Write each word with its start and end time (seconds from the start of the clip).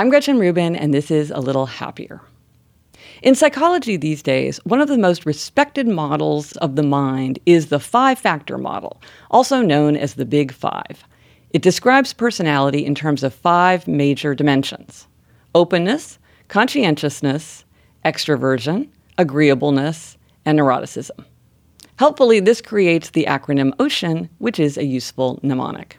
I'm 0.00 0.08
Gretchen 0.08 0.38
Rubin, 0.38 0.76
and 0.76 0.94
this 0.94 1.10
is 1.10 1.30
A 1.30 1.40
Little 1.40 1.66
Happier. 1.66 2.22
In 3.20 3.34
psychology 3.34 3.98
these 3.98 4.22
days, 4.22 4.56
one 4.64 4.80
of 4.80 4.88
the 4.88 4.96
most 4.96 5.26
respected 5.26 5.86
models 5.86 6.52
of 6.52 6.74
the 6.74 6.82
mind 6.82 7.38
is 7.44 7.66
the 7.66 7.78
five 7.78 8.18
factor 8.18 8.56
model, 8.56 9.02
also 9.30 9.60
known 9.60 9.98
as 9.98 10.14
the 10.14 10.24
Big 10.24 10.52
Five. 10.52 11.04
It 11.50 11.60
describes 11.60 12.14
personality 12.14 12.82
in 12.82 12.94
terms 12.94 13.22
of 13.22 13.34
five 13.34 13.86
major 13.86 14.34
dimensions 14.34 15.06
openness, 15.54 16.18
conscientiousness, 16.48 17.66
extroversion, 18.02 18.88
agreeableness, 19.18 20.16
and 20.46 20.58
neuroticism. 20.58 21.26
Helpfully, 21.96 22.40
this 22.40 22.62
creates 22.62 23.10
the 23.10 23.26
acronym 23.28 23.76
OCEAN, 23.76 24.30
which 24.38 24.58
is 24.58 24.78
a 24.78 24.84
useful 24.86 25.38
mnemonic. 25.42 25.98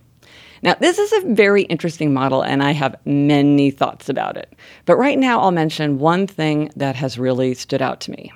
Now, 0.64 0.76
this 0.76 1.00
is 1.00 1.12
a 1.12 1.34
very 1.34 1.64
interesting 1.64 2.14
model, 2.14 2.44
and 2.44 2.62
I 2.62 2.72
have 2.72 2.96
many 3.04 3.72
thoughts 3.72 4.10
about 4.10 4.38
it. 4.38 4.54
But 4.86 4.98
right 4.98 5.18
now, 5.18 5.40
I'll 5.40 5.52
mention 5.52 5.98
one 5.98 6.28
thing 6.28 6.70
that 6.76 6.96
has 6.96 7.18
really 7.18 7.56
stood 7.56 7.82
out 7.82 8.00
to 8.02 8.12
me. 8.12 8.32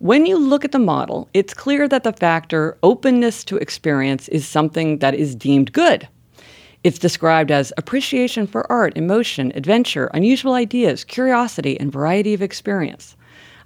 When 0.00 0.26
you 0.26 0.36
look 0.36 0.64
at 0.64 0.72
the 0.72 0.80
model, 0.80 1.28
it's 1.34 1.54
clear 1.54 1.86
that 1.86 2.02
the 2.02 2.12
factor 2.12 2.76
openness 2.82 3.44
to 3.44 3.58
experience 3.58 4.26
is 4.28 4.46
something 4.46 4.98
that 4.98 5.14
is 5.14 5.36
deemed 5.36 5.72
good. 5.72 6.08
It's 6.82 6.98
described 6.98 7.52
as 7.52 7.72
appreciation 7.76 8.48
for 8.48 8.70
art, 8.70 8.96
emotion, 8.96 9.52
adventure, 9.54 10.10
unusual 10.14 10.54
ideas, 10.54 11.04
curiosity, 11.04 11.78
and 11.78 11.92
variety 11.92 12.34
of 12.34 12.42
experience. 12.42 13.16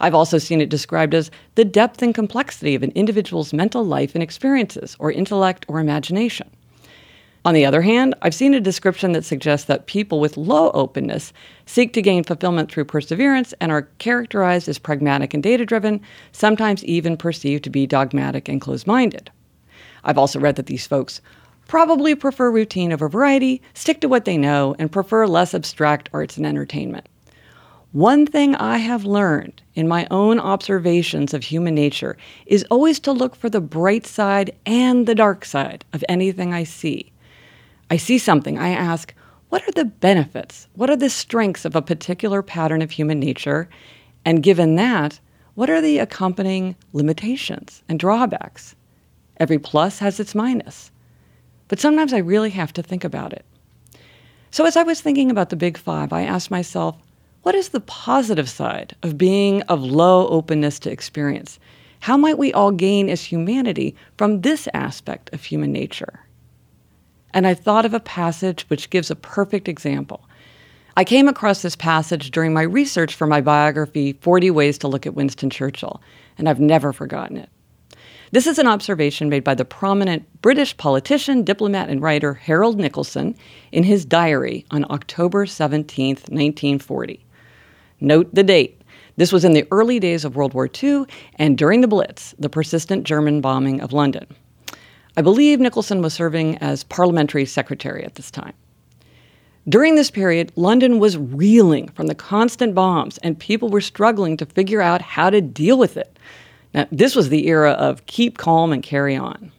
I've 0.01 0.15
also 0.15 0.37
seen 0.37 0.61
it 0.61 0.69
described 0.69 1.15
as 1.15 1.31
the 1.55 1.65
depth 1.65 2.03
and 2.03 2.15
complexity 2.15 2.75
of 2.75 2.83
an 2.83 2.93
individual's 2.95 3.55
mental 3.55 3.83
life 3.83 4.15
and 4.15 4.23
experiences, 4.23 4.97
or 4.99 5.11
intellect 5.11 5.65
or 5.67 5.81
imagination. 5.81 6.51
On 7.47 7.55
the 7.55 7.65
other 7.65 7.83
hand, 7.83 8.17
I've 8.23 8.35
seen 8.35 8.55
a 8.55 8.61
description 8.61 9.13
that 9.13 9.25
suggests 9.25 9.67
that 9.69 9.87
people 9.87 10.19
with 10.19 10.37
low 10.37 10.73
openness 10.73 11.33
seek 11.65 11.93
to 11.93 12.03
gain 12.03 12.25
fulfillment 12.25 12.73
through 12.73 12.87
perseverance 12.87 13.55
and 13.61 13.71
are 13.71 13.89
characterized 13.99 14.69
as 14.69 14.81
pragmatic 14.81 15.33
and 15.33 15.45
data 15.45 15.65
driven, 15.65 16.01
sometimes 16.33 16.85
even 16.85 17.17
perceived 17.17 17.63
to 17.63 17.71
be 17.71 17.87
dogmatic 17.87 18.49
and 18.49 18.61
closed 18.61 18.89
minded. 18.89 19.31
I've 20.03 20.19
also 20.19 20.41
read 20.41 20.57
that 20.57 20.67
these 20.67 20.89
folks 20.89 21.21
probably 21.69 22.17
prefer 22.17 22.51
routine 22.51 22.93
over 22.93 23.09
variety, 23.09 23.63
stick 23.75 24.01
to 24.01 24.09
what 24.09 24.25
they 24.25 24.37
know, 24.37 24.75
and 24.81 24.91
prefer 24.91 25.29
less 25.29 25.55
abstract 25.55 26.11
arts 26.13 26.37
and 26.37 26.45
entertainment. 26.45 27.09
One 27.93 28.27
thing 28.27 28.57
I 28.57 28.79
have 28.79 29.05
learned 29.05 29.63
in 29.77 29.87
my 29.87 30.09
own 30.11 30.41
observations 30.41 31.33
of 31.33 31.45
human 31.45 31.77
nature 31.77 32.17
is 32.47 32.67
always 32.73 32.99
to 33.01 33.13
look 33.13 33.37
for 33.37 33.49
the 33.49 33.61
bright 33.61 34.05
side 34.05 34.51
and 34.67 35.07
the 35.07 35.15
dark 35.15 35.45
side 35.45 35.85
of 35.93 36.05
anything 36.09 36.53
I 36.53 36.65
see. 36.65 37.13
I 37.91 37.97
see 37.97 38.19
something, 38.19 38.59
I 38.59 38.71
ask, 38.71 39.15
what 39.49 39.63
are 39.67 39.73
the 39.73 39.85
benefits? 39.85 40.67
What 40.75 40.91
are 40.91 40.97
the 40.97 41.09
strengths 41.09 41.65
of 41.65 41.77
a 41.77 41.83
particular 41.83 42.43
pattern 42.43 42.83
of 42.83 42.91
human 42.91 43.21
nature? 43.21 43.69
And 44.25 44.43
given 44.43 44.75
that, 44.75 45.21
what 45.55 45.71
are 45.71 45.81
the 45.81 45.99
accompanying 45.99 46.75
limitations 46.93 47.83
and 47.89 47.99
drawbacks? 47.99 48.75
Every 49.39 49.59
plus 49.59 50.01
has 50.01 50.19
its 50.19 50.35
minus. 50.35 50.91
But 51.69 51.79
sometimes 51.79 52.13
I 52.13 52.19
really 52.19 52.51
have 52.51 52.73
to 52.75 52.83
think 52.83 53.05
about 53.05 53.33
it. 53.33 53.45
So, 54.51 54.65
as 54.65 54.77
I 54.77 54.83
was 54.83 55.01
thinking 55.01 55.31
about 55.31 55.51
the 55.51 55.57
Big 55.57 55.79
Five, 55.79 56.13
I 56.13 56.23
asked 56.23 56.51
myself, 56.51 56.97
what 57.43 57.55
is 57.55 57.69
the 57.69 57.81
positive 57.81 58.49
side 58.49 58.97
of 59.03 59.19
being 59.19 59.63
of 59.63 59.83
low 59.83 60.29
openness 60.29 60.79
to 60.81 60.91
experience? 60.91 61.59
How 62.01 62.17
might 62.17 62.39
we 62.39 62.53
all 62.53 62.73
gain 62.73 63.09
as 63.09 63.23
humanity 63.23 63.95
from 64.17 64.41
this 64.41 64.69
aspect 64.75 65.33
of 65.33 65.45
human 65.45 65.73
nature? 65.73 66.26
And 67.37 67.47
I 67.47 67.53
thought 67.53 67.85
of 67.85 67.93
a 67.93 68.01
passage 68.01 68.65
which 68.69 68.89
gives 68.89 69.11
a 69.11 69.15
perfect 69.15 69.69
example. 69.69 70.27
I 70.97 71.05
came 71.05 71.29
across 71.29 71.61
this 71.61 71.77
passage 71.77 72.31
during 72.31 72.55
my 72.55 72.63
research 72.63 73.15
for 73.15 73.27
my 73.27 73.43
biography, 73.43 74.15
40 74.15 74.51
Ways 74.51 74.79
to 74.79 74.89
Look 74.89 75.05
at 75.05 75.15
Winston 75.15 75.51
Churchill, 75.51 76.01
and 76.39 76.49
I've 76.49 76.61
never 76.61 76.95
forgotten 76.95 77.37
it. 77.37 77.51
This 78.31 78.47
is 78.47 78.59
an 78.59 78.67
observation 78.67 79.29
made 79.29 79.45
by 79.45 79.55
the 79.55 79.67
prominent 79.67 80.25
British 80.41 80.75
politician, 80.79 81.43
diplomat, 81.43 81.91
and 81.91 82.01
writer 82.01 82.33
Harold 82.33 82.79
Nicolson 82.79 83.37
in 83.71 83.85
his 83.85 84.07
diary 84.07 84.65
on 84.71 84.91
October 84.91 85.45
17, 85.45 86.15
1940. 86.15 87.23
Note 88.01 88.35
the 88.35 88.43
date. 88.43 88.81
This 89.19 89.31
was 89.31 89.45
in 89.45 89.53
the 89.53 89.69
early 89.71 90.01
days 90.01 90.25
of 90.25 90.37
World 90.37 90.55
War 90.55 90.71
II 90.83 91.05
and 91.35 91.59
during 91.59 91.83
the 91.83 91.89
Blitz, 91.89 92.35
the 92.39 92.49
persistent 92.49 93.05
German 93.05 93.43
bombing 93.43 93.83
of 93.83 93.93
London. 93.93 94.27
I 95.17 95.23
believe 95.23 95.59
Nicolson 95.59 96.03
was 96.03 96.13
serving 96.13 96.59
as 96.59 96.85
parliamentary 96.85 97.47
secretary 97.47 98.05
at 98.05 98.17
this 98.17 98.31
time. 98.31 98.53
During 99.69 99.95
this 99.95 100.11
period, 100.11 100.53
London 100.57 100.99
was 100.99 101.17
reeling 101.17 101.89
from 101.89 102.07
the 102.07 102.15
constant 102.15 102.75
bombs, 102.75 103.19
and 103.19 103.39
people 103.39 103.69
were 103.69 103.81
struggling 103.81 104.37
to 104.37 104.47
figure 104.47 104.81
out 104.81 105.01
how 105.03 105.31
to 105.31 105.41
deal 105.41 105.79
with 105.79 105.97
it. 105.97 106.19
Now, 106.75 106.87
this 106.93 107.17
was 107.17 107.31
the 107.31 107.49
era 107.49 107.73
of 107.73 108.05
keep 108.07 108.37
calm 108.37 108.73
and 108.73 108.83
carry 108.83 109.17
on. 109.17 109.51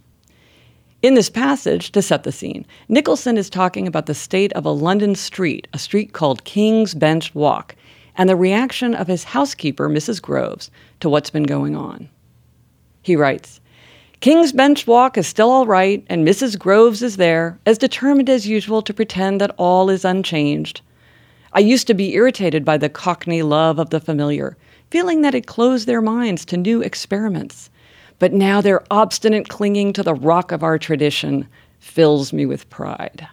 In 1.02 1.16
this 1.16 1.30
passage, 1.30 1.92
to 1.92 2.02
set 2.02 2.24
the 2.24 2.32
scene, 2.32 2.66
Nicolson 2.90 3.38
is 3.38 3.50
talking 3.50 3.88
about 3.88 4.06
the 4.06 4.14
state 4.14 4.54
of 4.54 4.66
a 4.66 4.72
London 4.72 5.16
street, 5.16 5.68
a 5.74 5.80
street 5.80 6.14
called 6.14 6.44
King's 6.44 6.94
Bench 6.94 7.34
Walk, 7.36 7.76
and 8.16 8.30
the 8.30 8.36
reaction 8.36 8.96
of 8.96 9.08
his 9.08 9.24
housekeeper, 9.24 9.90
Mrs. 9.90 10.22
Groves, 10.22 10.72
to 11.00 11.10
what's 11.10 11.30
been 11.30 11.44
going 11.44 11.76
on. 11.76 12.10
He 13.02 13.16
writes 13.16 13.60
King's 14.20 14.52
Bench 14.52 14.88
Walk 14.88 15.16
is 15.16 15.28
still 15.28 15.52
all 15.52 15.68
right, 15.68 16.04
and 16.10 16.28
Mrs. 16.28 16.58
Groves 16.58 17.04
is 17.04 17.18
there, 17.18 17.60
as 17.68 17.78
determined 17.78 18.32
as 18.32 18.48
usual 18.48 18.82
to 18.82 18.94
pretend 18.94 19.40
that 19.40 19.54
all 19.58 19.92
is 19.92 20.04
unchanged. 20.04 20.82
I 21.54 21.60
used 21.60 21.86
to 21.86 21.94
be 21.94 22.16
irritated 22.16 22.66
by 22.66 22.78
the 22.78 22.90
Cockney 22.90 23.44
love 23.44 23.78
of 23.78 23.92
the 23.92 24.00
familiar, 24.00 24.58
feeling 24.90 25.22
that 25.22 25.36
it 25.36 25.46
closed 25.46 25.86
their 25.86 26.02
minds 26.02 26.46
to 26.46 26.58
new 26.58 26.82
experiments. 26.82 27.70
But 28.18 28.34
now 28.34 28.60
their 28.60 28.84
obstinate 28.90 29.50
clinging 29.50 29.94
to 29.94 30.04
the 30.04 30.16
rock 30.16 30.52
of 30.52 30.64
our 30.64 30.80
tradition 30.80 31.48
fills 31.80 32.34
me 32.34 32.48
with 32.48 32.72
pride. 32.72 33.28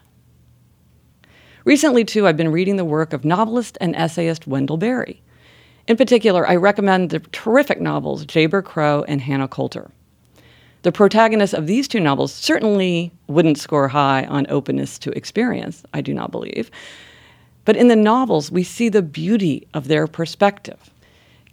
Recently, 1.64 2.04
too, 2.04 2.26
I've 2.26 2.36
been 2.36 2.52
reading 2.52 2.76
the 2.76 2.84
work 2.84 3.14
of 3.14 3.24
novelist 3.24 3.78
and 3.80 3.96
essayist 3.96 4.46
Wendell 4.46 4.76
Berry. 4.76 5.22
In 5.88 5.96
particular, 5.96 6.46
I 6.46 6.56
recommend 6.56 7.08
the 7.08 7.20
terrific 7.20 7.80
novels 7.80 8.26
Jayber 8.26 8.62
Crow 8.62 9.02
and 9.08 9.22
Hannah 9.22 9.48
Coulter. 9.48 9.90
The 10.84 10.92
protagonists 10.92 11.54
of 11.54 11.66
these 11.66 11.88
two 11.88 11.98
novels 11.98 12.30
certainly 12.30 13.10
wouldn't 13.26 13.56
score 13.56 13.88
high 13.88 14.24
on 14.26 14.46
openness 14.50 14.98
to 14.98 15.16
experience, 15.16 15.82
I 15.94 16.02
do 16.02 16.12
not 16.12 16.30
believe. 16.30 16.70
But 17.64 17.78
in 17.78 17.88
the 17.88 17.96
novels, 17.96 18.52
we 18.52 18.64
see 18.64 18.90
the 18.90 19.00
beauty 19.00 19.66
of 19.72 19.88
their 19.88 20.06
perspective. 20.06 20.90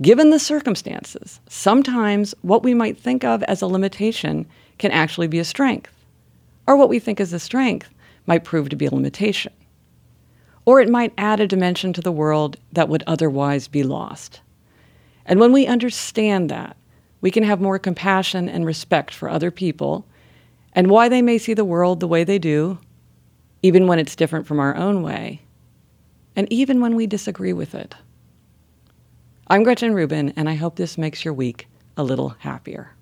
Given 0.02 0.32
the 0.32 0.40
circumstances, 0.40 1.40
sometimes 1.48 2.36
what 2.42 2.62
we 2.62 2.74
might 2.74 2.98
think 2.98 3.24
of 3.24 3.42
as 3.44 3.62
a 3.62 3.68
limitation 3.68 4.46
can 4.80 4.92
actually 4.92 5.28
be 5.28 5.40
a 5.40 5.46
strength, 5.46 5.94
or 6.68 6.76
what 6.76 6.90
we 6.90 7.00
think 7.00 7.22
is 7.22 7.32
a 7.32 7.40
strength 7.40 7.90
might 8.26 8.44
prove 8.44 8.68
to 8.68 8.76
be 8.76 8.88
a 8.88 8.94
limitation. 8.94 9.54
Or 10.66 10.82
it 10.82 10.90
might 10.90 11.14
add 11.18 11.40
a 11.40 11.48
dimension 11.48 11.94
to 11.94 12.02
the 12.02 12.12
world 12.12 12.58
that 12.74 12.90
would 12.90 13.04
otherwise 13.08 13.70
be 13.70 13.84
lost. 13.84 14.42
And 15.26 15.40
when 15.40 15.54
we 15.54 15.68
understand 15.68 16.50
that, 16.50 16.76
we 17.22 17.32
can 17.32 17.44
have 17.44 17.62
more 17.62 17.80
compassion 17.80 18.50
and 18.50 18.66
respect 18.66 19.14
for 19.14 19.30
other 19.30 19.52
people 19.52 20.06
and 20.74 20.90
why 20.90 21.08
they 21.08 21.22
may 21.22 21.38
see 21.38 21.54
the 21.54 21.66
world 21.66 22.00
the 22.00 22.08
way 22.08 22.24
they 22.24 22.40
do, 22.40 22.80
even 23.62 23.88
when 23.88 24.00
it's 24.00 24.16
different 24.16 24.48
from 24.48 24.60
our 24.60 24.76
own 24.76 25.04
way, 25.04 25.42
and 26.36 26.52
even 26.52 26.82
when 26.82 26.96
we 26.96 27.06
disagree 27.06 27.54
with 27.54 27.76
it. 27.76 27.94
I'm 29.48 29.64
Gretchen 29.64 29.94
Rubin, 29.94 30.34
and 30.36 30.50
I 30.50 30.56
hope 30.56 30.76
this 30.76 30.98
makes 30.98 31.26
your 31.26 31.34
week 31.34 31.68
a 31.98 32.04
little 32.04 32.30
happier. 32.40 32.96